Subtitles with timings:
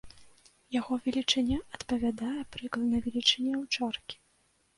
[0.75, 4.15] Яго велічыня адпавядае прыкладна велічыні аўчаркі.